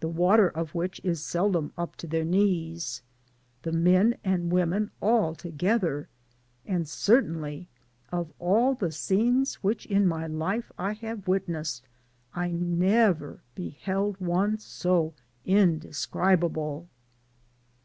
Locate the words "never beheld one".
12.50-14.58